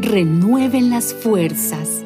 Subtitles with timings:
[0.00, 2.04] renueven las fuerzas.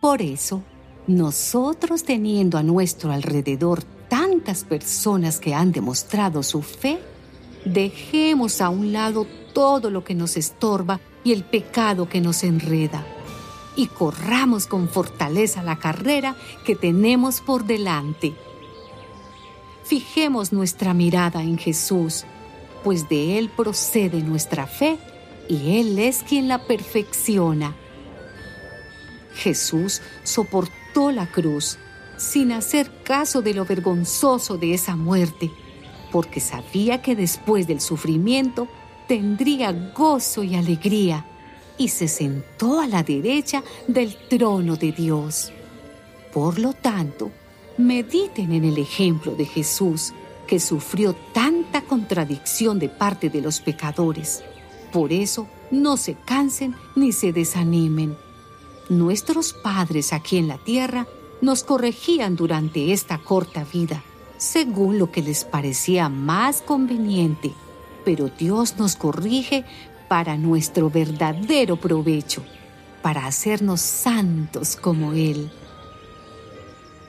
[0.00, 0.62] Por eso,
[1.06, 6.98] nosotros teniendo a nuestro alrededor tantas personas que han demostrado su fe,
[7.64, 9.24] dejemos a un lado
[9.54, 13.06] todo lo que nos estorba y el pecado que nos enreda
[13.76, 18.34] y corramos con fortaleza la carrera que tenemos por delante.
[19.84, 22.24] Fijemos nuestra mirada en Jesús,
[22.82, 24.98] pues de Él procede nuestra fe
[25.48, 27.74] y Él es quien la perfecciona.
[29.34, 31.78] Jesús soportó la cruz
[32.16, 35.50] sin hacer caso de lo vergonzoso de esa muerte,
[36.12, 38.68] porque sabía que después del sufrimiento
[39.08, 41.26] tendría gozo y alegría,
[41.78, 45.50] y se sentó a la derecha del trono de Dios.
[46.32, 47.30] Por lo tanto,
[47.78, 50.12] mediten en el ejemplo de Jesús,
[50.50, 54.42] que sufrió tanta contradicción de parte de los pecadores.
[54.92, 58.16] Por eso, no se cansen ni se desanimen.
[58.88, 61.06] Nuestros padres aquí en la tierra
[61.40, 64.02] nos corregían durante esta corta vida,
[64.38, 67.54] según lo que les parecía más conveniente,
[68.04, 69.64] pero Dios nos corrige
[70.08, 72.42] para nuestro verdadero provecho,
[73.02, 75.48] para hacernos santos como Él.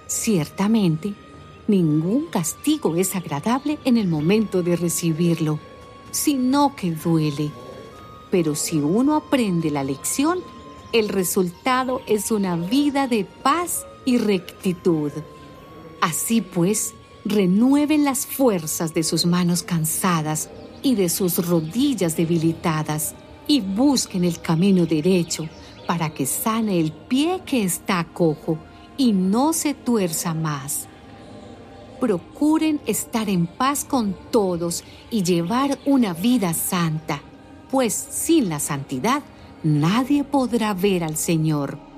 [0.06, 1.16] Ciertamente,
[1.72, 5.60] ningún castigo es agradable en el momento de recibirlo,
[6.12, 7.52] sino que duele.
[8.30, 10.40] Pero si uno aprende la lección,
[10.94, 15.12] el resultado es una vida de paz y rectitud.
[16.02, 16.94] Así pues,
[17.26, 20.50] renueven las fuerzas de sus manos cansadas
[20.84, 23.16] y de sus rodillas debilitadas
[23.48, 25.48] y busquen el camino derecho
[25.88, 28.58] para que sane el pie que está cojo
[28.98, 30.88] y no se tuerza más.
[32.02, 37.22] Procuren estar en paz con todos y llevar una vida santa,
[37.70, 39.22] pues sin la santidad
[39.62, 41.91] nadie podrá ver al Señor.